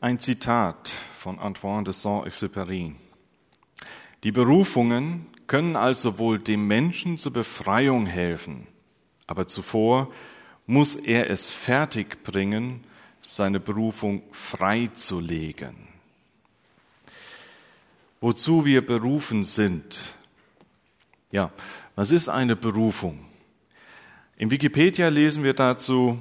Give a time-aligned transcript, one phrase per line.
[0.00, 2.94] Ein Zitat von Antoine de Saint-Exupéry.
[4.22, 8.68] Die Berufungen können also wohl dem Menschen zur Befreiung helfen,
[9.26, 10.12] aber zuvor
[10.68, 12.84] muss er es fertigbringen,
[13.22, 15.74] seine Berufung freizulegen.
[18.20, 20.14] Wozu wir berufen sind.
[21.32, 21.50] Ja,
[21.96, 23.18] was ist eine Berufung?
[24.36, 26.20] Im Wikipedia lesen wir dazu,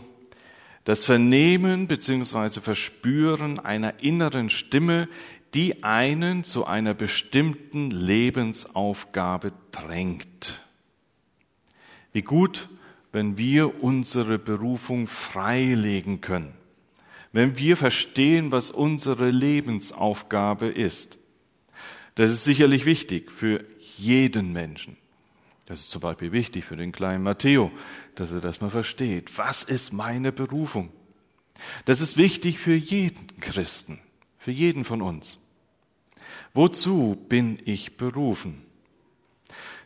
[0.87, 2.61] das Vernehmen bzw.
[2.61, 5.09] Verspüren einer inneren Stimme,
[5.53, 10.63] die einen zu einer bestimmten Lebensaufgabe drängt.
[12.13, 12.69] Wie gut,
[13.11, 16.53] wenn wir unsere Berufung freilegen können,
[17.33, 21.17] wenn wir verstehen, was unsere Lebensaufgabe ist.
[22.15, 23.65] Das ist sicherlich wichtig für
[23.97, 24.95] jeden Menschen.
[25.67, 27.71] Das ist zum Beispiel wichtig für den kleinen Matteo,
[28.15, 29.37] dass er das mal versteht.
[29.37, 30.89] Was ist meine Berufung?
[31.83, 33.99] Das ist wichtig für jeden Christen,
[34.37, 35.39] für jeden von uns.
[36.53, 38.63] Wozu bin ich berufen?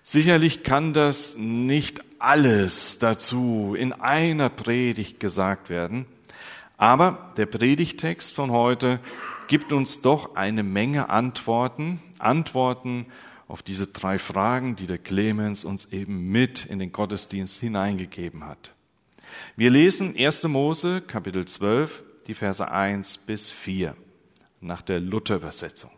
[0.03, 6.05] Sicherlich kann das nicht alles dazu in einer Predigt gesagt werden,
[6.77, 8.99] aber der Predigtext von heute
[9.47, 13.07] gibt uns doch eine Menge Antworten, Antworten
[13.51, 18.73] auf diese drei Fragen, die der Clemens uns eben mit in den Gottesdienst hineingegeben hat.
[19.57, 20.43] Wir lesen 1.
[20.45, 23.95] Mose, Kapitel 12, die Verse 1 bis 4
[24.61, 25.91] nach der Luther-Übersetzung.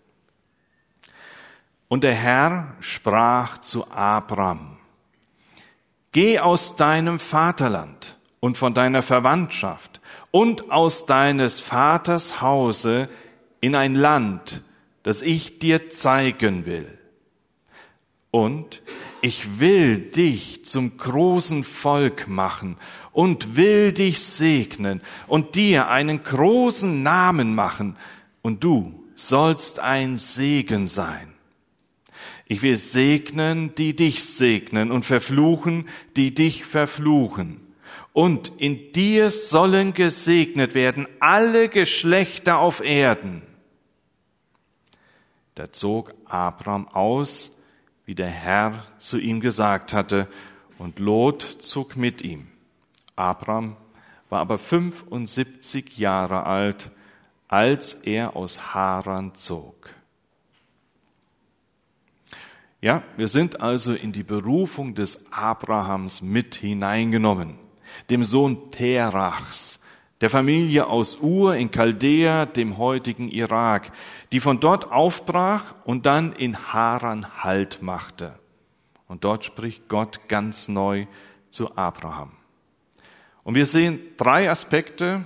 [1.87, 4.77] Und der Herr sprach zu Abram,
[6.11, 10.01] Geh aus deinem Vaterland und von deiner Verwandtschaft
[10.31, 13.09] und aus deines Vaters Hause
[13.61, 14.63] in ein Land,
[15.03, 16.97] das ich dir zeigen will.
[18.33, 18.81] Und
[19.21, 22.77] ich will dich zum großen Volk machen
[23.11, 27.95] und will dich segnen und dir einen großen Namen machen
[28.41, 31.31] und du sollst ein Segen sein.
[32.47, 37.61] Ich will segnen, die dich segnen und verfluchen, die dich verfluchen.
[38.13, 43.43] Und in dir sollen gesegnet werden alle Geschlechter auf Erden.
[45.53, 47.51] Da zog Abraham aus,
[48.05, 50.27] wie der Herr zu ihm gesagt hatte,
[50.77, 52.47] und Lot zog mit ihm.
[53.15, 53.77] Abraham
[54.29, 56.89] war aber 75 Jahre alt,
[57.47, 59.89] als er aus Haran zog.
[62.81, 67.59] Ja, wir sind also in die Berufung des Abrahams mit hineingenommen,
[68.09, 69.79] dem Sohn Terachs,
[70.23, 73.91] der Familie aus Ur in Chaldea, dem heutigen Irak,
[74.31, 78.39] die von dort aufbrach und dann in Haran Halt machte.
[79.09, 81.07] Und dort spricht Gott ganz neu
[81.49, 82.31] zu Abraham.
[83.43, 85.25] Und wir sehen drei Aspekte,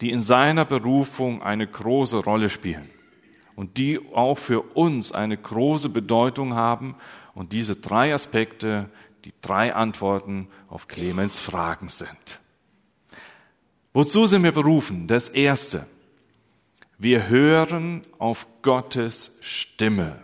[0.00, 2.88] die in seiner Berufung eine große Rolle spielen
[3.56, 6.94] und die auch für uns eine große Bedeutung haben.
[7.34, 8.88] Und diese drei Aspekte,
[9.26, 12.40] die drei Antworten auf Clemens Fragen sind.
[13.94, 15.06] Wozu sind wir berufen?
[15.06, 15.86] Das erste.
[16.98, 20.20] Wir hören auf Gottes Stimme.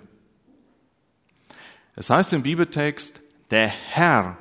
[1.94, 3.20] Es heißt im Bibeltext,
[3.52, 4.36] der Herr,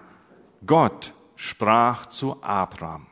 [0.65, 3.05] Gott, sprach zu Abraham.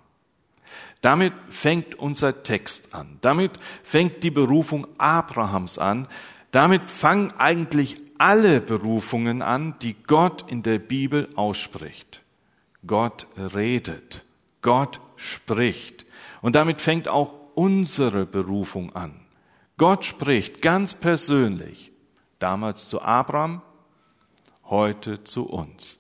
[1.01, 3.19] Damit fängt unser Text an.
[3.22, 3.51] Damit
[3.83, 6.07] fängt die Berufung Abrahams an.
[6.50, 12.23] Damit fangen eigentlich alle Berufungen an, die Gott in der Bibel ausspricht.
[12.88, 14.23] Gott redet.
[14.63, 16.06] Gott spricht.
[16.42, 19.20] Und damit fängt auch unsere Berufung an.
[19.78, 21.92] Gott spricht ganz persönlich.
[22.40, 23.62] Damals zu Abraham,
[24.66, 25.98] heute zu uns.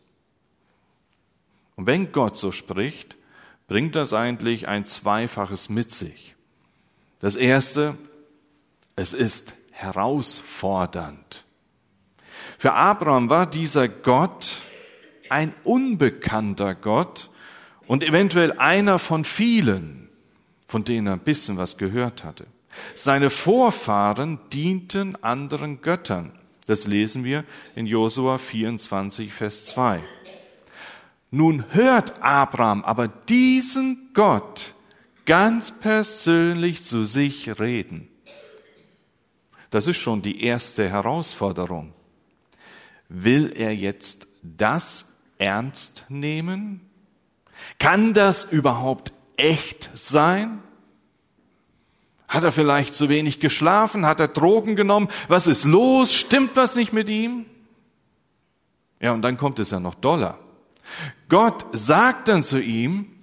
[1.75, 3.15] Und wenn Gott so spricht,
[3.67, 6.35] bringt das eigentlich ein Zweifaches mit sich.
[7.19, 7.97] Das erste,
[8.95, 11.43] es ist herausfordernd.
[12.57, 14.57] Für Abraham war dieser Gott
[15.29, 17.29] ein unbekannter Gott
[17.85, 20.06] und eventuell einer von vielen,
[20.67, 22.45] von denen er ein bisschen was gehört hatte.
[22.93, 26.37] Seine Vorfahren dienten anderen Göttern.
[26.67, 27.45] Das lesen wir
[27.75, 30.03] in Josua 24, Vers 2.
[31.31, 34.73] Nun hört Abraham aber diesen Gott
[35.25, 38.07] ganz persönlich zu sich reden.
[39.69, 41.93] Das ist schon die erste Herausforderung.
[43.09, 45.05] Will er jetzt das
[45.37, 46.81] ernst nehmen?
[47.79, 50.61] Kann das überhaupt echt sein?
[52.27, 54.05] Hat er vielleicht zu wenig geschlafen?
[54.05, 55.07] Hat er Drogen genommen?
[55.29, 56.13] Was ist los?
[56.13, 57.45] Stimmt was nicht mit ihm?
[58.99, 60.39] Ja, und dann kommt es ja noch doller.
[61.29, 63.13] Gott sagt dann zu ihm,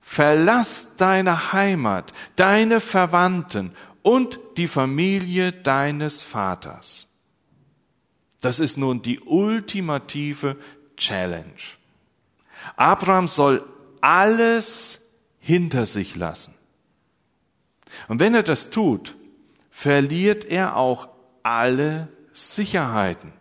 [0.00, 3.72] verlass deine Heimat, deine Verwandten
[4.02, 7.08] und die Familie deines Vaters.
[8.40, 10.56] Das ist nun die ultimative
[10.96, 11.60] Challenge.
[12.76, 13.64] Abraham soll
[14.00, 14.97] alles
[15.48, 16.52] hinter sich lassen.
[18.06, 19.16] Und wenn er das tut,
[19.70, 21.08] verliert er auch
[21.42, 23.32] alle Sicherheiten.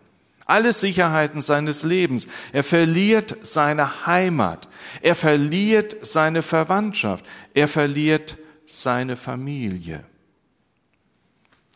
[0.46, 2.30] Alle Sicherheiten seines Lebens.
[2.54, 4.70] Er verliert seine Heimat.
[5.02, 7.26] Er verliert seine Verwandtschaft.
[7.54, 10.06] Er verliert seine Familie.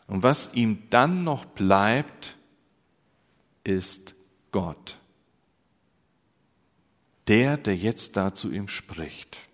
[0.06, 2.38] Und was ihm dann noch bleibt,
[3.64, 4.14] ist
[4.50, 4.96] Gott.
[7.28, 9.51] Der, der jetzt da zu ihm spricht.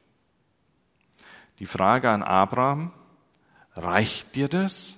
[1.59, 2.93] Die Frage an Abraham,
[3.75, 4.97] reicht dir das?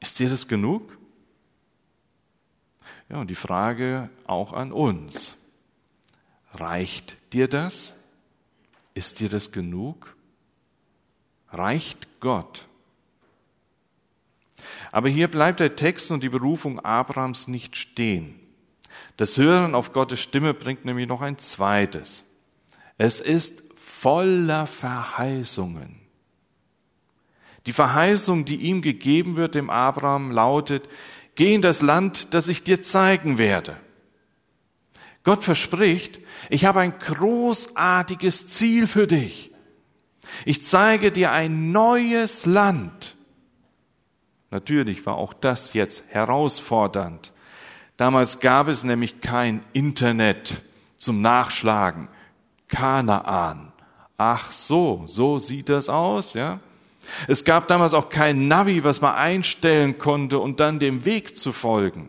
[0.00, 0.96] Ist dir das genug?
[3.08, 5.36] Ja, und die Frage auch an uns.
[6.52, 7.94] Reicht dir das?
[8.94, 10.14] Ist dir das genug?
[11.50, 12.66] Reicht Gott?
[14.90, 18.40] Aber hier bleibt der Text und die Berufung Abrahams nicht stehen.
[19.16, 22.24] Das Hören auf Gottes Stimme bringt nämlich noch ein zweites.
[22.96, 23.62] Es ist
[24.00, 26.00] voller Verheißungen.
[27.66, 30.88] Die Verheißung, die ihm gegeben wird, dem Abraham, lautet,
[31.34, 33.76] geh in das Land, das ich dir zeigen werde.
[35.24, 39.52] Gott verspricht, ich habe ein großartiges Ziel für dich.
[40.44, 43.16] Ich zeige dir ein neues Land.
[44.50, 47.32] Natürlich war auch das jetzt herausfordernd.
[47.96, 50.62] Damals gab es nämlich kein Internet
[50.96, 52.08] zum Nachschlagen.
[52.68, 53.67] Kanaan.
[54.20, 56.58] Ach so, so sieht das aus, ja?
[57.28, 61.52] Es gab damals auch kein Navi, was man einstellen konnte und dann dem Weg zu
[61.52, 62.08] folgen.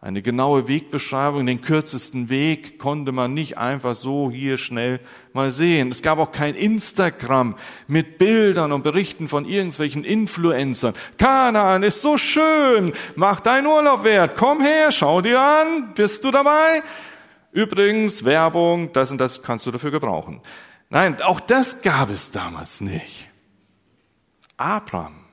[0.00, 5.00] Eine genaue Wegbeschreibung, den kürzesten Weg konnte man nicht einfach so hier schnell
[5.32, 5.88] mal sehen.
[5.88, 7.56] Es gab auch kein Instagram
[7.88, 10.94] mit Bildern und Berichten von irgendwelchen Influencern.
[11.18, 16.30] Kanaan ist so schön, mach deinen Urlaub wert, komm her, schau dir an, bist du
[16.30, 16.84] dabei?
[17.50, 20.40] Übrigens, Werbung, das und das kannst du dafür gebrauchen.
[20.90, 23.28] Nein, auch das gab es damals nicht.
[24.56, 25.24] Abraham,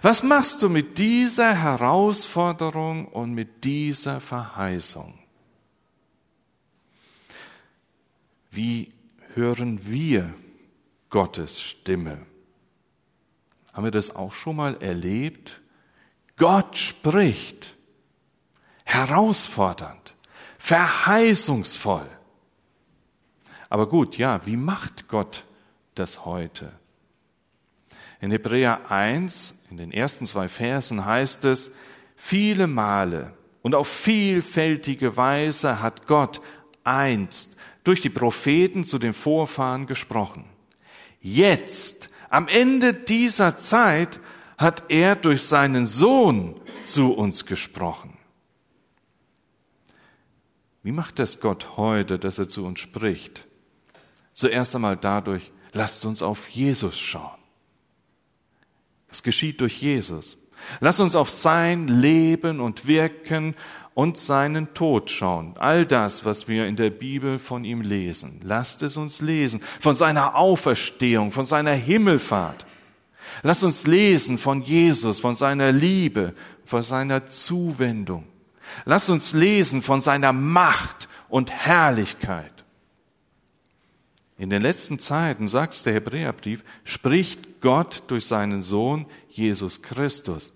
[0.00, 5.18] was machst du mit dieser Herausforderung und mit dieser Verheißung?
[8.50, 8.92] Wie
[9.34, 10.34] hören wir
[11.10, 12.26] Gottes Stimme?
[13.72, 15.60] Haben wir das auch schon mal erlebt?
[16.36, 17.76] Gott spricht
[18.84, 20.14] herausfordernd,
[20.58, 22.08] verheißungsvoll.
[23.72, 25.44] Aber gut, ja, wie macht Gott
[25.94, 26.74] das heute?
[28.20, 31.72] In Hebräer 1, in den ersten zwei Versen heißt es,
[32.14, 33.32] viele Male
[33.62, 36.42] und auf vielfältige Weise hat Gott
[36.84, 40.44] einst durch die Propheten zu den Vorfahren gesprochen.
[41.22, 44.20] Jetzt, am Ende dieser Zeit,
[44.58, 48.18] hat er durch seinen Sohn zu uns gesprochen.
[50.82, 53.46] Wie macht das Gott heute, dass er zu uns spricht?
[54.34, 57.38] Zuerst einmal dadurch, lasst uns auf Jesus schauen.
[59.10, 60.38] Es geschieht durch Jesus.
[60.80, 63.54] Lass uns auf sein Leben und Wirken
[63.94, 65.54] und seinen Tod schauen.
[65.58, 68.40] All das, was wir in der Bibel von ihm lesen.
[68.42, 69.60] Lasst es uns lesen.
[69.80, 72.66] Von seiner Auferstehung, von seiner Himmelfahrt.
[73.42, 76.34] Lasst uns lesen von Jesus, von seiner Liebe,
[76.64, 78.26] von seiner Zuwendung.
[78.84, 82.61] Lasst uns lesen von seiner Macht und Herrlichkeit.
[84.42, 90.52] In den letzten Zeiten, sagt der Hebräerbrief, spricht Gott durch seinen Sohn Jesus Christus.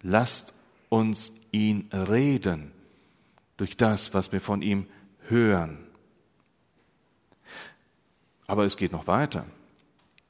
[0.00, 0.54] Lasst
[0.90, 2.70] uns ihn reden
[3.56, 4.86] durch das, was wir von ihm
[5.26, 5.78] hören.
[8.46, 9.44] Aber es geht noch weiter.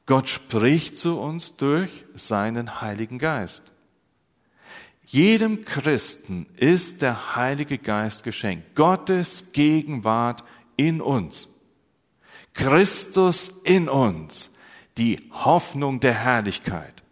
[0.06, 3.72] Gott spricht zu uns durch seinen Heiligen Geist.
[5.04, 8.74] Jedem Christen ist der Heilige Geist geschenkt.
[8.74, 10.42] Gottes Gegenwart
[10.78, 11.50] in uns.
[12.54, 14.50] Christus in uns,
[14.96, 17.02] die Hoffnung der Herrlichkeit.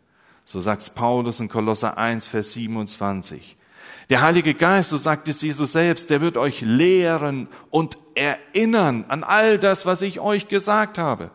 [0.44, 3.56] So sagt Paulus in Kolosser 1, Vers 27.
[4.08, 9.22] Der Heilige Geist, so sagt es Jesus selbst, der wird euch lehren und erinnern an
[9.22, 11.30] all das, was ich euch gesagt habe.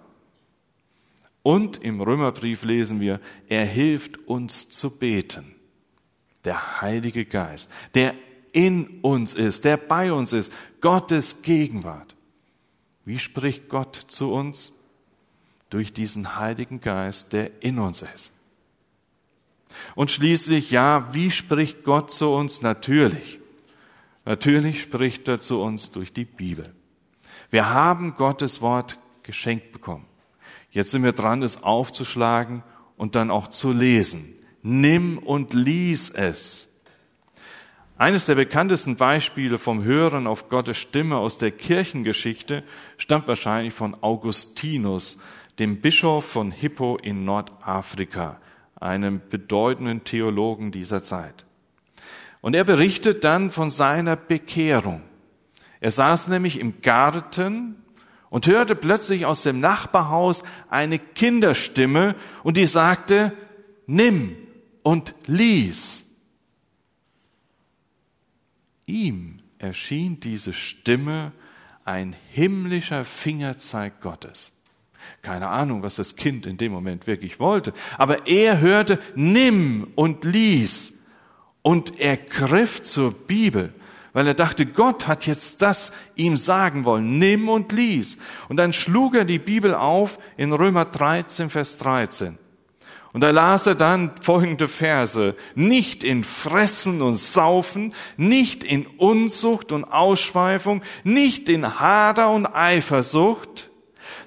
[1.43, 5.55] Und im Römerbrief lesen wir, er hilft uns zu beten.
[6.43, 8.15] Der Heilige Geist, der
[8.51, 12.16] in uns ist, der bei uns ist, Gottes Gegenwart.
[13.07, 14.73] Wie spricht Gott zu uns?
[15.69, 18.33] Durch diesen Heiligen Geist, der in uns ist.
[19.95, 22.61] Und schließlich, ja, wie spricht Gott zu uns?
[22.61, 23.39] Natürlich.
[24.25, 26.75] Natürlich spricht er zu uns durch die Bibel.
[27.49, 30.05] Wir haben Gottes Wort geschenkt bekommen.
[30.71, 32.61] Jetzt sind wir dran, es aufzuschlagen
[32.97, 34.35] und dann auch zu lesen.
[34.63, 36.66] Nimm und lies es.
[37.99, 42.63] Eines der bekanntesten Beispiele vom Hören auf Gottes Stimme aus der Kirchengeschichte
[42.97, 45.17] stammt wahrscheinlich von Augustinus,
[45.57, 48.39] dem Bischof von Hippo in Nordafrika,
[48.75, 51.45] einem bedeutenden Theologen dieser Zeit.
[52.41, 55.01] Und er berichtet dann von seiner Bekehrung.
[55.79, 57.77] Er saß nämlich im Garten
[58.29, 62.13] und hörte plötzlich aus dem Nachbarhaus eine Kinderstimme
[62.43, 63.33] und die sagte,
[63.87, 64.35] nimm
[64.83, 66.06] und lies.
[68.88, 71.32] Ihm erschien diese Stimme
[71.86, 74.51] ein himmlischer Fingerzeig Gottes.
[75.22, 80.25] Keine Ahnung, was das Kind in dem Moment wirklich wollte, aber er hörte, nimm und
[80.25, 80.94] lies.
[81.62, 83.74] Und er griff zur Bibel
[84.17, 87.20] weil er dachte, Gott hat jetzt das ihm sagen wollen.
[87.20, 88.17] Nimm und lies.
[88.50, 92.39] Und dann schlug er die Bibel auf in Römer 13, Vers 13.
[93.17, 95.36] Und da las er dann folgende Verse.
[95.55, 103.71] Nicht in Fressen und Saufen, nicht in Unzucht und Ausschweifung, nicht in Hader und Eifersucht,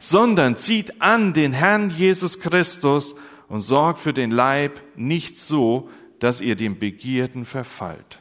[0.01, 3.15] sondern zieht an den Herrn Jesus Christus
[3.47, 8.19] und sorgt für den Leib nicht so, dass ihr dem Begierden verfallt.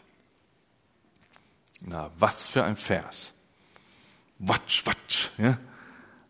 [1.81, 3.33] Na, was für ein Vers.
[4.37, 5.31] Watsch, watsch.
[5.39, 5.57] Ja?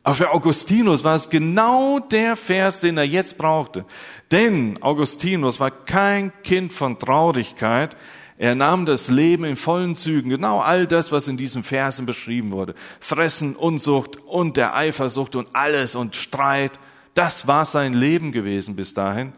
[0.10, 3.86] Aber für Augustinus war es genau der Vers, den er jetzt brauchte.
[4.32, 7.96] Denn Augustinus war kein Kind von Traurigkeit.
[8.40, 10.32] Er nahm das Leben in vollen Zügen.
[10.32, 12.74] Genau all das, was in diesen Versen beschrieben wurde.
[13.00, 16.72] Fressen, Unsucht und der Eifersucht und alles und Streit.
[17.14, 19.32] Das war sein Leben gewesen bis dahin.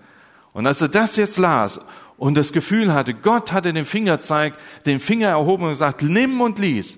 [0.54, 1.82] Und als er das jetzt las
[2.16, 4.54] und das Gefühl hatte, Gott hatte den Fingerzeig,
[4.86, 6.98] den Finger erhoben und gesagt, nimm und lies.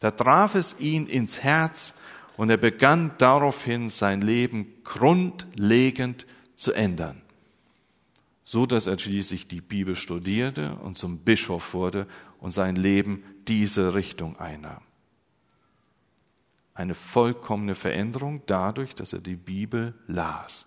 [0.00, 1.94] Da traf es ihn ins Herz
[2.42, 7.22] und er begann daraufhin sein Leben grundlegend zu ändern.
[8.42, 12.08] So dass er schließlich die Bibel studierte und zum Bischof wurde
[12.40, 14.82] und sein Leben diese Richtung einnahm.
[16.74, 20.66] Eine vollkommene Veränderung dadurch, dass er die Bibel las.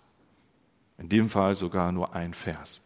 [0.96, 2.80] In dem Fall sogar nur ein Vers.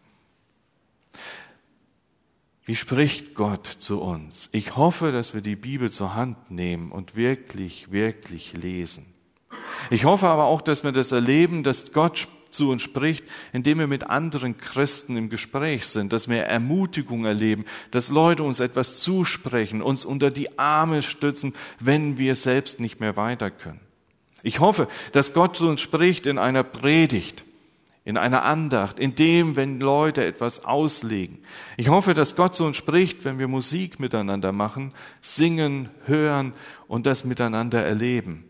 [2.70, 4.48] Wie spricht Gott zu uns?
[4.52, 9.06] Ich hoffe, dass wir die Bibel zur Hand nehmen und wirklich, wirklich lesen.
[9.90, 13.88] Ich hoffe aber auch, dass wir das erleben, dass Gott zu uns spricht, indem wir
[13.88, 19.82] mit anderen Christen im Gespräch sind, dass wir Ermutigung erleben, dass Leute uns etwas zusprechen,
[19.82, 23.80] uns unter die Arme stützen, wenn wir selbst nicht mehr weiter können.
[24.44, 27.44] Ich hoffe, dass Gott zu uns spricht in einer Predigt,
[28.04, 31.38] in einer Andacht, in dem, wenn Leute etwas auslegen.
[31.76, 36.54] Ich hoffe, dass Gott zu uns spricht, wenn wir Musik miteinander machen, singen, hören
[36.88, 38.44] und das miteinander erleben.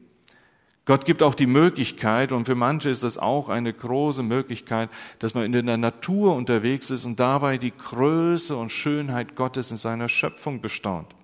[0.87, 4.89] Gott gibt auch die Möglichkeit, und für manche ist das auch eine große Möglichkeit,
[5.19, 9.77] dass man in der Natur unterwegs ist und dabei die Größe und Schönheit Gottes in
[9.77, 11.15] seiner Schöpfung bestaunt.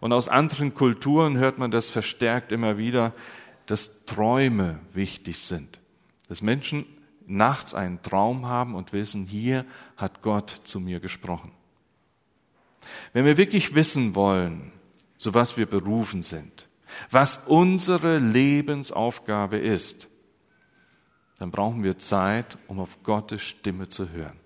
[0.00, 3.12] Und aus anderen Kulturen hört man das verstärkt immer wieder,
[3.66, 5.80] dass Träume wichtig sind.
[6.28, 6.86] Dass Menschen
[7.28, 9.64] nachts einen Traum haben und wissen, hier
[9.96, 11.52] hat Gott zu mir gesprochen.
[13.12, 14.72] Wenn wir wirklich wissen wollen,
[15.16, 16.68] zu was wir berufen sind,
[17.10, 20.08] was unsere Lebensaufgabe ist,
[21.38, 24.38] dann brauchen wir Zeit, um auf Gottes Stimme zu hören.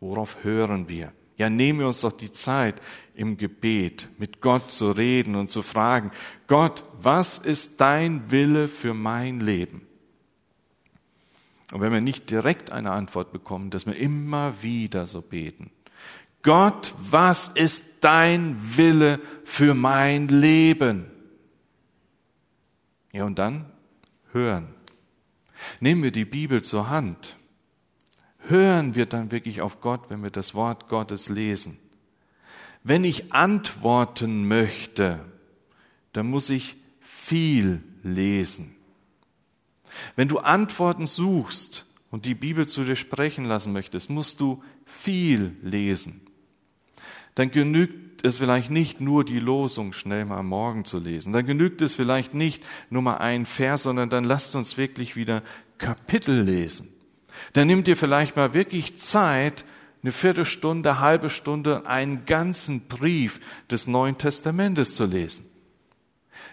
[0.00, 1.12] Worauf hören wir?
[1.36, 2.80] Ja, nehmen wir uns doch die Zeit
[3.14, 6.12] im Gebet mit Gott zu reden und zu fragen,
[6.46, 9.86] Gott, was ist dein Wille für mein Leben?
[11.74, 15.72] Und wenn wir nicht direkt eine Antwort bekommen, dass wir immer wieder so beten.
[16.44, 21.06] Gott, was ist dein Wille für mein Leben?
[23.10, 23.66] Ja, und dann
[24.30, 24.68] hören.
[25.80, 27.36] Nehmen wir die Bibel zur Hand.
[28.46, 31.76] Hören wir dann wirklich auf Gott, wenn wir das Wort Gottes lesen.
[32.84, 35.18] Wenn ich antworten möchte,
[36.12, 38.73] dann muss ich viel lesen.
[40.16, 45.56] Wenn du Antworten suchst und die Bibel zu dir sprechen lassen möchtest, musst du viel
[45.62, 46.20] lesen.
[47.34, 51.32] Dann genügt es vielleicht nicht nur die Losung schnell mal am Morgen zu lesen.
[51.32, 55.42] Dann genügt es vielleicht nicht nur mal ein Vers, sondern dann lasst uns wirklich wieder
[55.78, 56.88] Kapitel lesen.
[57.52, 59.64] Dann nimm dir vielleicht mal wirklich Zeit,
[60.02, 65.46] eine Viertelstunde, eine halbe Stunde, einen ganzen Brief des Neuen Testamentes zu lesen.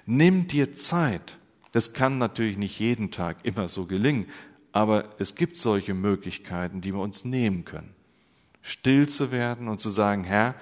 [0.06, 1.38] Nimm dir Zeit.
[1.72, 4.28] Das kann natürlich nicht jeden Tag immer so gelingen,
[4.72, 7.94] aber es gibt solche Möglichkeiten, die wir uns nehmen können.
[8.62, 10.56] Still zu werden und zu sagen, Herr,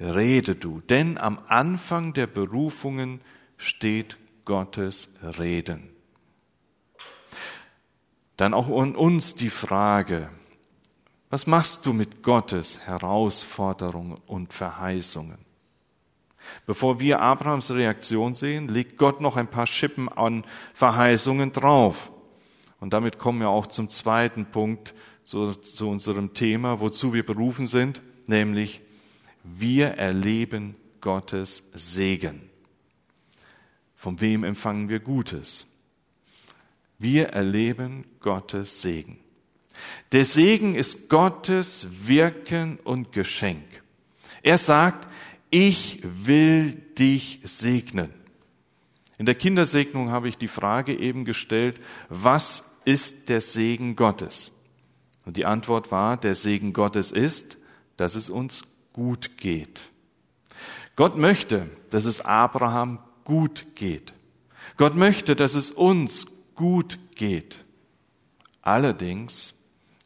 [0.00, 3.20] rede du, denn am Anfang der Berufungen
[3.56, 5.90] steht Gottes Reden.
[8.36, 10.28] Dann auch an uns die Frage,
[11.30, 15.45] was machst du mit Gottes Herausforderungen und Verheißungen?
[16.66, 22.10] Bevor wir Abrahams Reaktion sehen, legt Gott noch ein paar Schippen an Verheißungen drauf.
[22.80, 27.66] Und damit kommen wir auch zum zweiten Punkt, so, zu unserem Thema, wozu wir berufen
[27.66, 28.80] sind, nämlich
[29.42, 32.42] wir erleben Gottes Segen.
[33.94, 35.66] Von wem empfangen wir Gutes?
[36.98, 39.18] Wir erleben Gottes Segen.
[40.12, 43.64] Der Segen ist Gottes Wirken und Geschenk.
[44.42, 45.10] Er sagt,
[45.56, 48.12] ich will dich segnen.
[49.16, 54.52] In der Kindersegnung habe ich die Frage eben gestellt, was ist der Segen Gottes?
[55.24, 57.56] Und die Antwort war, der Segen Gottes ist,
[57.96, 59.80] dass es uns gut geht.
[60.94, 64.12] Gott möchte, dass es Abraham gut geht.
[64.76, 67.64] Gott möchte, dass es uns gut geht.
[68.60, 69.54] Allerdings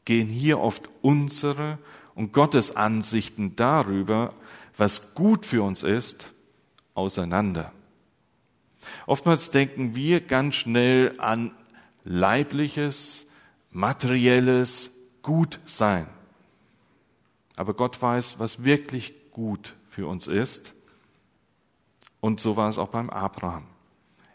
[0.04, 1.78] gehen hier oft unsere
[2.14, 4.32] und Gottes Ansichten darüber,
[4.80, 6.32] was gut für uns ist,
[6.94, 7.72] auseinander.
[9.06, 11.52] Oftmals denken wir ganz schnell an
[12.02, 13.26] leibliches,
[13.70, 16.06] materielles Gutsein.
[17.56, 20.72] Aber Gott weiß, was wirklich gut für uns ist.
[22.20, 23.66] Und so war es auch beim Abraham.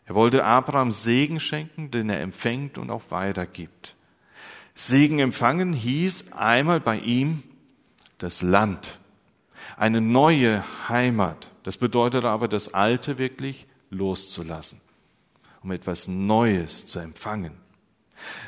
[0.06, 3.96] Er wollte Abraham Segen schenken, den er empfängt und auch weitergibt.
[4.76, 7.42] Segen empfangen hieß einmal bei ihm
[8.20, 9.00] das Land,
[9.78, 11.52] eine neue Heimat.
[11.64, 14.82] Das bedeutet aber, das Alte wirklich loszulassen,
[15.64, 17.54] um etwas Neues zu empfangen.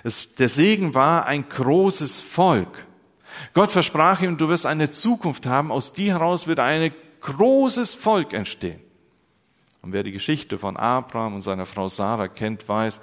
[0.04, 2.86] Es, der Segen war ein großes Volk.
[3.54, 8.34] Gott versprach ihm, du wirst eine Zukunft haben, aus dir heraus wird ein großes Volk
[8.34, 8.80] entstehen.
[9.82, 13.00] Und wer die Geschichte von Abraham und seiner Frau Sarah kennt, weiß,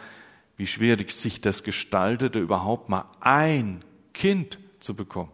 [0.57, 5.31] wie schwierig sich das gestaltete, überhaupt mal ein Kind zu bekommen.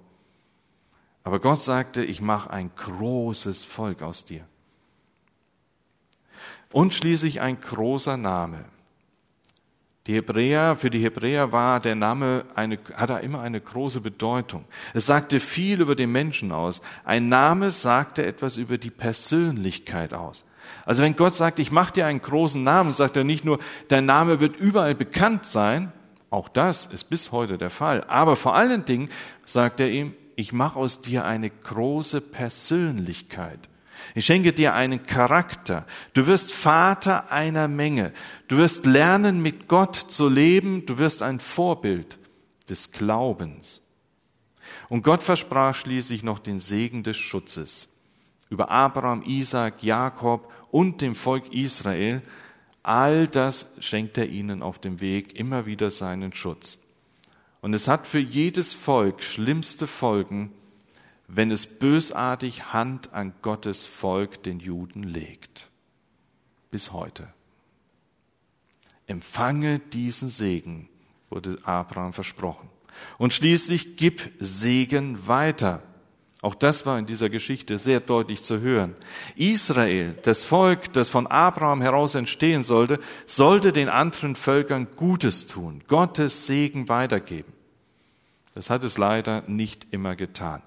[1.23, 4.45] Aber Gott sagte, ich mache ein großes Volk aus dir.
[6.73, 8.65] Und schließlich ein großer Name.
[10.07, 14.65] Die Hebräer, für die Hebräer war der Name eine, hat er immer eine große Bedeutung.
[14.95, 16.81] Es sagte viel über den Menschen aus.
[17.05, 20.45] Ein Name sagte etwas über die Persönlichkeit aus.
[20.87, 24.07] Also wenn Gott sagt, ich mache dir einen großen Namen, sagt er nicht nur, dein
[24.07, 25.93] Name wird überall bekannt sein,
[26.31, 29.11] auch das ist bis heute der Fall, aber vor allen Dingen
[29.45, 33.59] sagt er ihm, ich mache aus dir eine große Persönlichkeit.
[34.15, 35.87] Ich schenke dir einen Charakter.
[36.15, 38.13] Du wirst Vater einer Menge.
[38.49, 40.87] Du wirst lernen, mit Gott zu leben.
[40.87, 42.19] Du wirst ein Vorbild
[42.69, 43.83] des Glaubens.
[44.89, 47.91] Und Gott versprach schließlich noch den Segen des Schutzes
[48.51, 52.21] über Abraham, Isaac, Jakob und dem Volk Israel,
[52.83, 56.79] all das schenkt er ihnen auf dem Weg immer wieder seinen Schutz.
[57.61, 60.53] Und es hat für jedes Volk schlimmste Folgen,
[61.29, 65.69] wenn es bösartig Hand an Gottes Volk, den Juden, legt.
[66.71, 67.33] Bis heute.
[69.07, 70.89] Empfange diesen Segen,
[71.29, 72.69] wurde Abraham versprochen.
[73.19, 75.83] Und schließlich gib Segen weiter.
[76.43, 78.97] Auch das war in dieser Geschichte sehr deutlich zu hören.
[79.37, 85.83] Israel, das Volk, das von Abraham heraus entstehen sollte, sollte den anderen Völkern Gutes tun,
[85.87, 87.53] Gottes Segen weitergeben.
[88.55, 90.63] Das hat es leider nicht immer getan.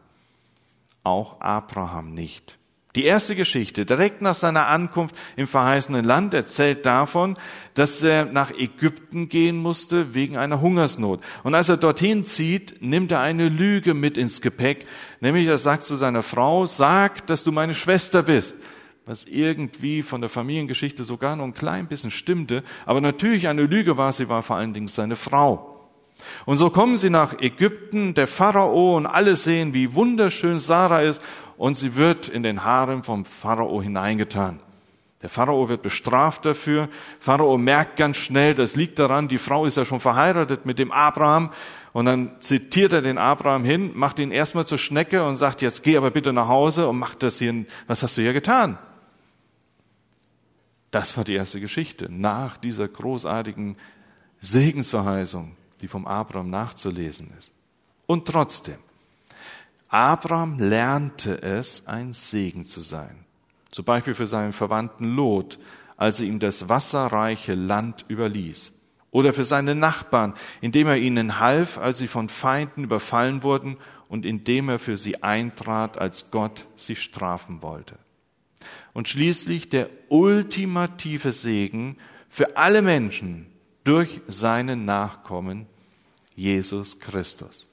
[1.03, 2.57] Auch Abraham nicht.
[2.95, 7.38] Die erste Geschichte, direkt nach seiner Ankunft im verheißenen Land, erzählt davon,
[7.73, 11.19] dass er nach Ägypten gehen musste wegen einer Hungersnot.
[11.41, 14.86] Und als er dorthin zieht, nimmt er eine Lüge mit ins Gepäck,
[15.21, 18.58] nämlich er sagt zu seiner Frau, sag, dass du meine Schwester bist.
[19.08, 23.97] Was irgendwie von der Familiengeschichte sogar noch ein klein bisschen stimmte, aber natürlich eine Lüge
[23.97, 25.73] war, sie war vor allen Dingen seine Frau.
[26.45, 31.21] Und so kommen sie nach Ägypten, der Pharao und alle sehen, wie wunderschön Sarah ist
[31.63, 34.60] und sie wird in den Harem vom Pharao hineingetan.
[35.21, 36.89] Der Pharao wird bestraft dafür.
[37.21, 40.91] Pharao merkt ganz schnell, das liegt daran, die Frau ist ja schon verheiratet mit dem
[40.91, 41.54] Abraham.
[41.93, 45.84] Und dann zitiert er den Abraham hin, macht ihn erstmal zur Schnecke und sagt, jetzt
[45.84, 48.78] geh aber bitte nach Hause und mach das hier, was hast du hier getan?
[50.91, 53.78] Das war die erste Geschichte nach dieser großartigen
[54.41, 57.54] Segensverheißung, die vom Abraham nachzulesen ist.
[58.06, 58.80] Und trotzdem,
[59.93, 63.25] Abraham lernte es, ein Segen zu sein.
[63.69, 65.60] Zum Beispiel für seinen Verwandten Lot,
[65.97, 68.73] als er ihm das wasserreiche Land überließ.
[69.12, 73.77] Oder für seine Nachbarn, indem er ihnen half, als sie von Feinden überfallen wurden
[74.10, 77.99] und indem er für sie eintrat, als Gott sie strafen wollte.
[78.93, 81.97] Und schließlich der ultimative Segen
[82.29, 83.45] für alle Menschen
[83.84, 85.67] durch seine Nachkommen.
[86.36, 87.67] Jesus Christus.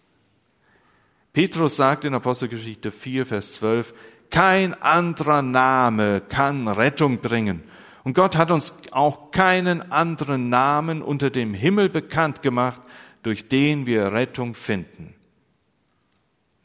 [1.32, 3.94] Petrus sagt in Apostelgeschichte 4, Vers 12,
[4.30, 7.62] kein anderer Name kann Rettung bringen.
[8.02, 12.80] Und Gott hat uns auch keinen anderen Namen unter dem Himmel bekannt gemacht,
[13.22, 15.14] durch den wir Rettung finden,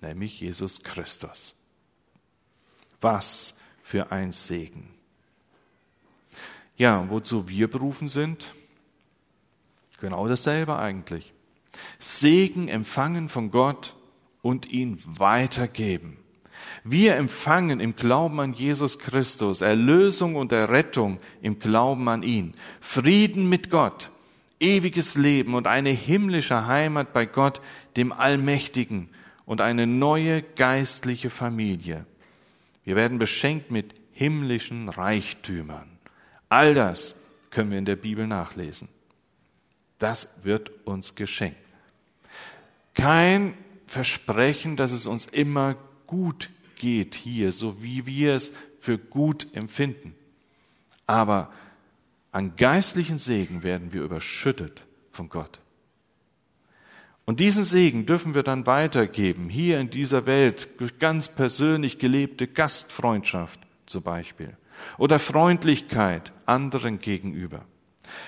[0.02, 1.56] nämlich Jesus Christus.
[3.02, 4.90] Was für ein Segen.
[6.78, 8.54] Ja, wozu wir berufen sind?
[10.00, 11.34] Genau dasselbe eigentlich.
[12.00, 13.96] Segen empfangen von Gott
[14.46, 16.18] und ihn weitergeben.
[16.84, 23.50] Wir empfangen im Glauben an Jesus Christus Erlösung und Errettung im Glauben an ihn, Frieden
[23.50, 24.12] mit Gott,
[24.60, 27.60] ewiges Leben und eine himmlische Heimat bei Gott,
[27.98, 29.10] dem Allmächtigen
[29.48, 32.06] und eine neue geistliche Familie.
[32.84, 35.90] Wir werden beschenkt mit himmlischen Reichtümern.
[36.50, 37.16] All das
[37.50, 38.90] können wir in der Bibel nachlesen.
[39.98, 41.58] Das wird uns geschenkt.
[42.94, 43.56] Kein
[43.96, 50.14] Versprechen, dass es uns immer gut geht hier, so wie wir es für gut empfinden.
[51.08, 51.54] Aber
[52.34, 55.62] an geistlichen Segen werden wir überschüttet von Gott.
[57.24, 62.48] Und diesen Segen dürfen wir dann weitergeben, hier in dieser Welt, durch ganz persönlich gelebte
[62.48, 64.58] Gastfreundschaft zum Beispiel
[64.98, 67.64] oder Freundlichkeit anderen gegenüber.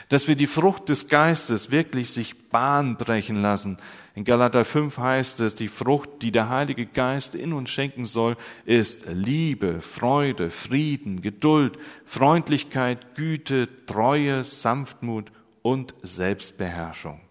[0.09, 3.77] Dass wir die Frucht des Geistes wirklich sich Bahn brechen lassen.
[4.15, 8.35] In Galater 5 heißt es, die Frucht, die der Heilige Geist in uns schenken soll,
[8.65, 17.21] ist Liebe, Freude, Frieden, Geduld, Freundlichkeit, Güte, Treue, Sanftmut und Selbstbeherrschung.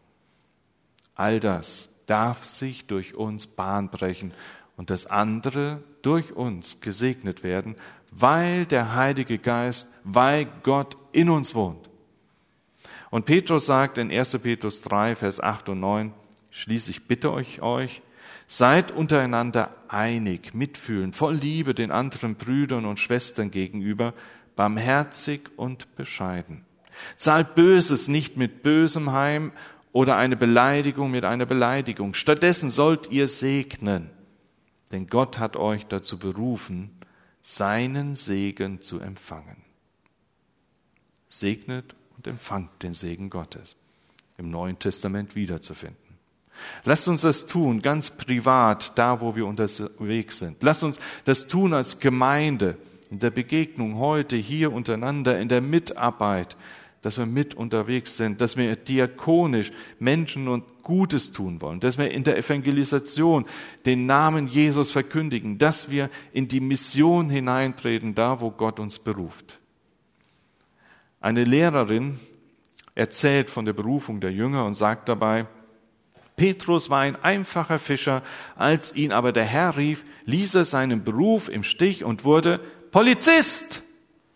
[1.15, 4.33] All das darf sich durch uns Bahn brechen
[4.77, 7.75] und das andere durch uns gesegnet werden,
[8.11, 11.89] weil der Heilige Geist, weil Gott in uns wohnt.
[13.11, 14.39] Und Petrus sagt in 1.
[14.39, 16.13] Petrus 3, Vers 8 und 9,
[16.51, 18.03] schließlich bitte euch euch,
[18.47, 24.15] seid untereinander einig, mitfühlend, voll Liebe den anderen Brüdern und Schwestern gegenüber,
[24.55, 26.65] barmherzig und bescheiden.
[27.17, 29.53] Zahlt Böses nicht mit Bösem heim
[29.93, 32.15] oder eine Beleidigung mit einer Beleidigung.
[32.15, 34.11] Stattdessen sollt ihr segnen,
[34.93, 36.91] denn Gott hat euch dazu berufen,
[37.43, 39.63] seinen Segen zu empfangen.
[41.29, 41.95] Segnet
[42.27, 43.77] empfangt den Segen Gottes.
[44.39, 46.07] Im Neuen Testament wiederzufinden.
[46.85, 50.63] Lasst uns das tun, ganz privat, da wo wir unterwegs sind.
[50.63, 52.77] Lasst uns das tun als Gemeinde,
[53.11, 56.57] in der Begegnung heute, hier untereinander, in der Mitarbeit,
[57.03, 62.11] dass wir mit unterwegs sind, dass wir diakonisch Menschen und Gutes tun wollen, dass wir
[62.11, 63.45] in der Evangelisation
[63.85, 69.59] den Namen Jesus verkündigen, dass wir in die Mission hineintreten, da wo Gott uns beruft.
[71.21, 72.19] Eine Lehrerin
[72.95, 75.47] erzählt von der Berufung der Jünger und sagt dabei,
[76.37, 78.23] Petrus war ein einfacher Fischer,
[78.57, 83.83] als ihn aber der Herr rief, ließ er seinen Beruf im Stich und wurde Polizist,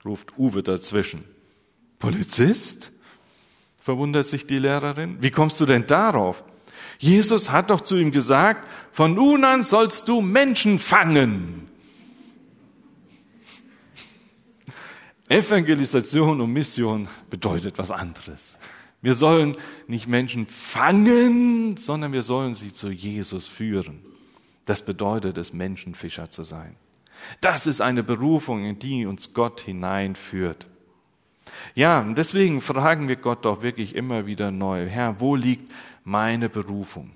[0.04, 1.24] ruft Uwe dazwischen.
[1.98, 2.92] Polizist?
[3.82, 5.16] verwundert sich die Lehrerin.
[5.20, 6.44] Wie kommst du denn darauf?
[6.98, 11.69] Jesus hat doch zu ihm gesagt, von nun an sollst du Menschen fangen.
[15.30, 18.58] Evangelisation und Mission bedeutet was anderes.
[19.00, 24.00] Wir sollen nicht Menschen fangen, sondern wir sollen sie zu Jesus führen.
[24.64, 26.74] Das bedeutet es, Menschenfischer zu sein.
[27.40, 30.66] Das ist eine Berufung, in die uns Gott hineinführt.
[31.76, 36.48] Ja, und deswegen fragen wir Gott doch wirklich immer wieder neu, Herr, wo liegt meine
[36.48, 37.12] Berufung?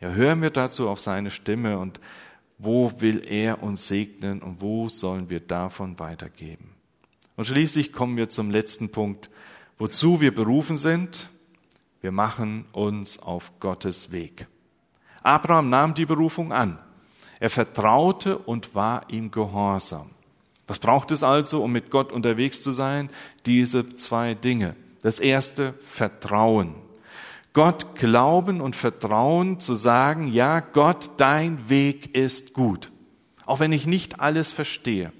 [0.00, 1.98] Ja, hören wir dazu auf seine Stimme und
[2.58, 6.73] wo will er uns segnen und wo sollen wir davon weitergeben?
[7.36, 9.30] Und schließlich kommen wir zum letzten Punkt,
[9.78, 11.28] wozu wir berufen sind.
[12.00, 14.46] Wir machen uns auf Gottes Weg.
[15.22, 16.78] Abraham nahm die Berufung an.
[17.40, 20.10] Er vertraute und war ihm gehorsam.
[20.66, 23.10] Was braucht es also, um mit Gott unterwegs zu sein?
[23.46, 24.76] Diese zwei Dinge.
[25.02, 26.76] Das erste, Vertrauen.
[27.52, 32.90] Gott glauben und vertrauen zu sagen, ja, Gott, dein Weg ist gut.
[33.44, 35.12] Auch wenn ich nicht alles verstehe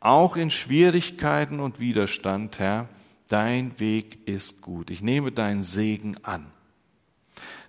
[0.00, 2.88] auch in Schwierigkeiten und Widerstand, Herr,
[3.28, 4.90] dein Weg ist gut.
[4.90, 6.46] Ich nehme deinen Segen an.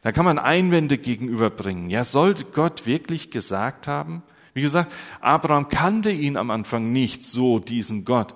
[0.01, 1.89] Da kann man Einwände gegenüberbringen.
[1.89, 4.23] Ja, sollte Gott wirklich gesagt haben?
[4.53, 8.33] Wie gesagt, Abraham kannte ihn am Anfang nicht so, diesen Gott.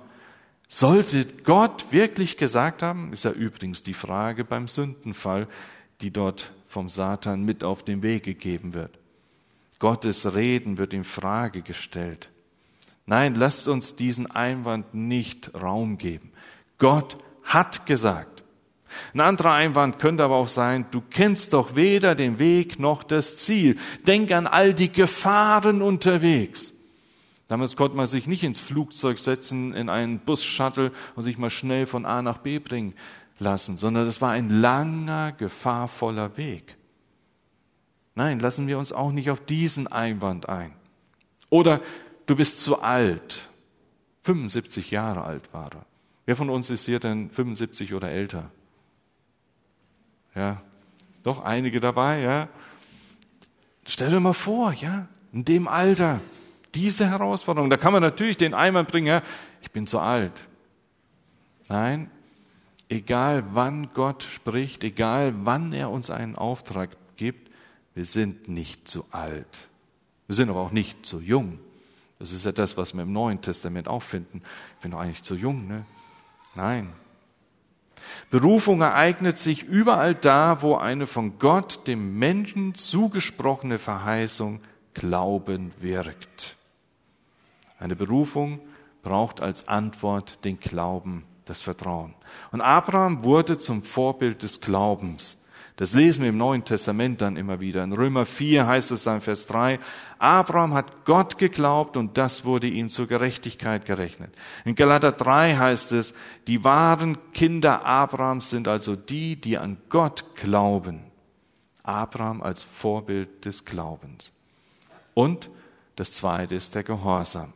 [0.67, 3.13] Sollte Gott wirklich gesagt haben?
[3.13, 5.47] Ist ja übrigens die Frage beim Sündenfall,
[6.01, 8.99] die dort vom Satan mit auf den Weg gegeben wird.
[9.79, 12.29] Gottes Reden wird in Frage gestellt.
[13.05, 16.31] Nein, lasst uns diesen Einwand nicht Raum geben.
[16.77, 18.43] Gott hat gesagt.
[19.13, 23.35] Ein anderer Einwand könnte aber auch sein, du kennst doch weder den Weg noch das
[23.35, 23.77] Ziel.
[24.07, 26.73] Denk an all die Gefahren unterwegs.
[27.47, 31.85] Damals konnte man sich nicht ins Flugzeug setzen, in einen Bus-Shuttle und sich mal schnell
[31.85, 32.95] von A nach B bringen
[33.37, 36.75] lassen, sondern das war ein langer, gefahrvoller Weg.
[38.15, 40.71] Nein, lassen wir uns auch nicht auf diesen Einwand ein.
[41.49, 41.81] Oder
[42.25, 43.49] du bist zu alt.
[44.21, 45.85] 75 Jahre alt war er.
[46.25, 48.49] Wer von uns ist hier denn 75 oder älter?
[50.33, 50.61] Ja,
[51.23, 52.49] doch einige dabei, ja.
[53.85, 56.19] Stell dir mal vor, ja, in dem Alter,
[56.73, 57.69] diese Herausforderung.
[57.69, 59.21] Da kann man natürlich den Einwand bringen, ja,
[59.61, 60.45] ich bin zu alt.
[61.69, 62.09] Nein,
[62.89, 67.51] egal wann Gott spricht, egal wann er uns einen Auftrag gibt,
[67.93, 69.67] wir sind nicht zu alt.
[70.27, 71.59] Wir sind aber auch nicht zu jung.
[72.19, 74.41] Das ist ja das, was wir im Neuen Testament auch finden.
[74.77, 75.85] Ich bin doch eigentlich zu jung, ne?
[76.55, 76.93] Nein.
[78.29, 84.61] Berufung ereignet sich überall da, wo eine von Gott dem Menschen zugesprochene Verheißung
[84.93, 86.55] Glauben wirkt.
[87.79, 88.61] Eine Berufung
[89.03, 92.13] braucht als Antwort den Glauben, das Vertrauen.
[92.51, 95.37] Und Abraham wurde zum Vorbild des Glaubens.
[95.77, 97.83] Das lesen wir im Neuen Testament dann immer wieder.
[97.83, 99.79] In Römer 4 heißt es dann Vers 3,
[100.19, 104.33] Abraham hat Gott geglaubt und das wurde ihm zur Gerechtigkeit gerechnet.
[104.63, 106.13] In Galater 3 heißt es,
[106.47, 111.01] die wahren Kinder Abrahams sind also die, die an Gott glauben.
[111.83, 114.31] Abraham als Vorbild des Glaubens.
[115.13, 115.49] Und
[115.97, 117.51] das zweite ist der Gehorsam.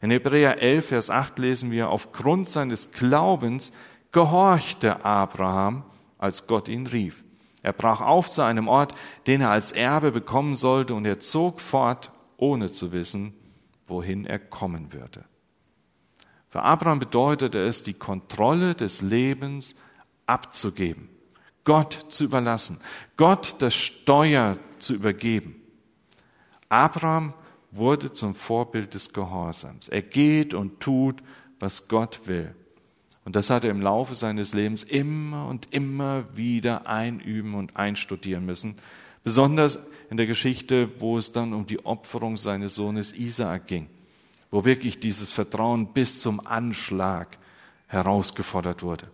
[0.00, 3.70] In Hebräer 11, Vers 8 lesen wir, aufgrund seines Glaubens
[4.12, 5.84] gehorchte Abraham,
[6.16, 7.22] als Gott ihn rief.
[7.62, 8.94] Er brach auf zu einem Ort,
[9.26, 13.34] den er als Erbe bekommen sollte, und er zog fort, ohne zu wissen,
[13.86, 15.24] wohin er kommen würde.
[16.48, 19.76] Für Abraham bedeutete es, die Kontrolle des Lebens
[20.26, 21.08] abzugeben,
[21.64, 22.80] Gott zu überlassen,
[23.16, 25.56] Gott das Steuer zu übergeben.
[26.68, 27.34] Abraham
[27.70, 29.88] wurde zum Vorbild des Gehorsams.
[29.88, 31.22] Er geht und tut,
[31.58, 32.54] was Gott will.
[33.30, 38.44] Und das hat er im Laufe seines Lebens immer und immer wieder einüben und einstudieren
[38.44, 38.74] müssen.
[39.22, 39.78] Besonders
[40.10, 43.86] in der Geschichte, wo es dann um die Opferung seines Sohnes Isaak ging,
[44.50, 47.38] wo wirklich dieses Vertrauen bis zum Anschlag
[47.86, 49.06] herausgefordert wurde.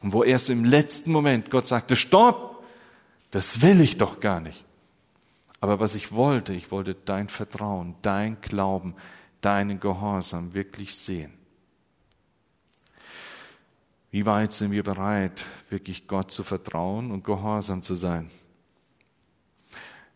[0.00, 2.62] Und wo erst im letzten Moment Gott sagte, stopp,
[3.32, 4.64] das will ich doch gar nicht.
[5.60, 8.94] Aber was ich wollte, ich wollte dein Vertrauen, dein Glauben,
[9.40, 11.39] deinen Gehorsam wirklich sehen.
[14.12, 18.28] Wie weit sind wir bereit, wirklich Gott zu vertrauen und gehorsam zu sein?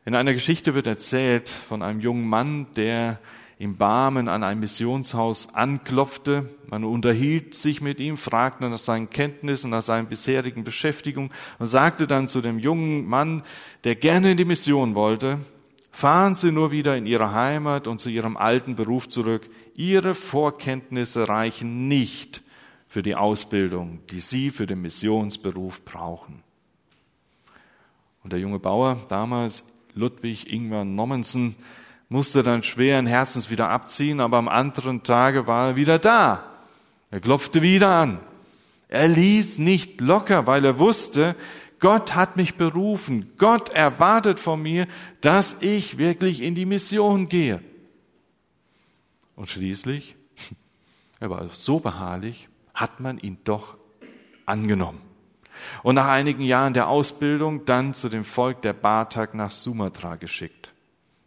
[0.04, 3.20] In einer Geschichte wird erzählt von einem jungen Mann, der
[3.56, 6.50] im Barmen an ein Missionshaus anklopfte.
[6.66, 11.30] Man unterhielt sich mit ihm, fragte nach seinen Kenntnissen, nach seinen bisherigen Beschäftigungen
[11.60, 13.44] und sagte dann zu dem jungen Mann,
[13.84, 15.38] der gerne in die Mission wollte,
[15.92, 19.48] fahren Sie nur wieder in Ihre Heimat und zu Ihrem alten Beruf zurück.
[19.76, 22.43] Ihre Vorkenntnisse reichen nicht
[22.94, 26.44] für die Ausbildung, die Sie für den Missionsberuf brauchen.
[28.22, 31.56] Und der junge Bauer, damals Ludwig Ingwer Nommensen,
[32.08, 36.44] musste dann schweren Herzens wieder abziehen, aber am anderen Tage war er wieder da.
[37.10, 38.20] Er klopfte wieder an.
[38.86, 41.34] Er ließ nicht locker, weil er wusste,
[41.80, 43.32] Gott hat mich berufen.
[43.38, 44.86] Gott erwartet von mir,
[45.20, 47.60] dass ich wirklich in die Mission gehe.
[49.34, 50.14] Und schließlich,
[51.18, 53.78] er war so beharrlich, hat man ihn doch
[54.46, 55.00] angenommen.
[55.82, 60.72] Und nach einigen Jahren der Ausbildung dann zu dem Volk der Batak nach Sumatra geschickt.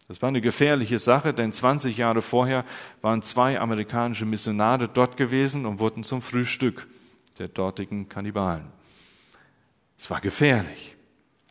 [0.07, 2.63] Das war eine gefährliche Sache, denn 20 Jahre vorher
[3.01, 6.87] waren zwei amerikanische Missionare dort gewesen und wurden zum Frühstück
[7.39, 8.67] der dortigen Kannibalen.
[9.97, 10.95] Es war gefährlich,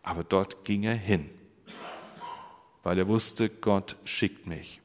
[0.02, 1.28] aber dort ging er hin,
[2.82, 4.80] weil er wusste, Gott schickt mich.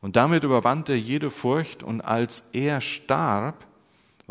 [0.00, 3.66] Und damit überwand er jede Furcht und als er starb,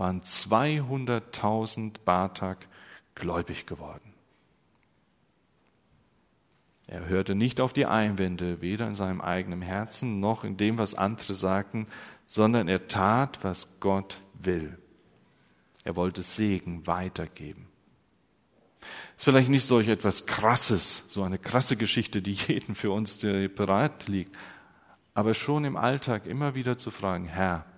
[0.01, 2.67] waren 200.000 Batak
[3.13, 4.13] gläubig geworden.
[6.87, 10.95] Er hörte nicht auf die Einwände, weder in seinem eigenen Herzen noch in dem, was
[10.95, 11.85] andere sagten,
[12.25, 14.75] sondern er tat, was Gott will.
[15.83, 17.67] Er wollte Segen weitergeben.
[19.17, 24.07] Ist vielleicht nicht solch etwas Krasses, so eine krasse Geschichte, die jeden für uns bereit
[24.07, 24.35] liegt,
[25.13, 27.70] aber schon im Alltag immer wieder zu fragen, Herr,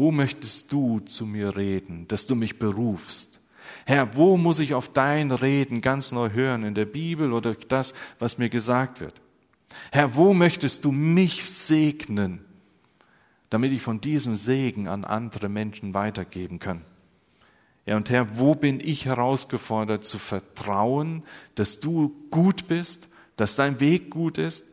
[0.00, 3.38] wo möchtest du zu mir reden, dass du mich berufst?
[3.84, 7.92] Herr, wo muss ich auf dein Reden ganz neu hören, in der Bibel oder das,
[8.18, 9.20] was mir gesagt wird?
[9.92, 12.42] Herr, wo möchtest du mich segnen,
[13.50, 16.80] damit ich von diesem Segen an andere Menschen weitergeben kann?
[17.84, 21.24] Ja, und Herr, wo bin ich herausgefordert zu vertrauen,
[21.56, 24.64] dass du gut bist, dass dein Weg gut ist?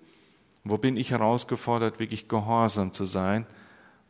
[0.63, 3.45] Wo bin ich herausgefordert, wirklich gehorsam zu sein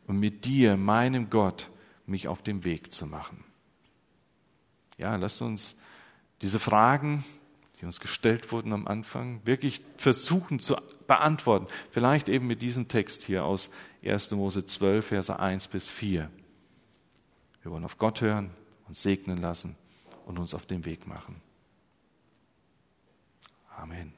[0.08, 1.70] und mit dir, meinem Gott,
[2.06, 3.44] mich auf den Weg zu machen.
[4.96, 5.76] Ja, lasst uns
[6.42, 7.24] diese Fragen,
[7.80, 11.66] die uns gestellt wurden am Anfang, wirklich versuchen zu beantworten.
[11.92, 13.70] Vielleicht eben mit diesem Text hier aus
[14.04, 14.32] 1.
[14.32, 16.28] Mose 12, Verse 1 bis 4.
[17.62, 18.50] Wir wollen auf Gott hören,
[18.88, 19.76] uns segnen lassen
[20.26, 21.40] und uns auf den Weg machen.
[23.76, 24.17] Amen.